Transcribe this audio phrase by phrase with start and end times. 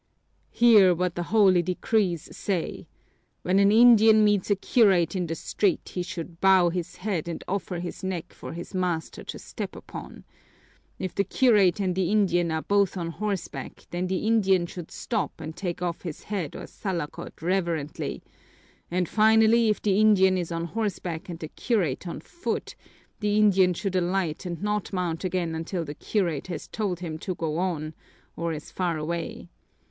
[0.49, 2.87] "Hear what the holy decrees say!
[3.43, 7.43] When an Indian meets a curate in the street he should bow his head and
[7.47, 10.23] offer his neck for his master to step upon.
[10.97, 15.39] If the curate and the Indian are both on horseback, then the Indian should stop
[15.39, 18.23] and take off his hat or salakot reverently;
[18.89, 22.73] and finally, if the Indian is on horseback and the curate on foot,
[23.19, 27.35] the Indian should alight and not mount again until the curate has told him to
[27.35, 27.93] go on,
[28.35, 29.47] or is far away.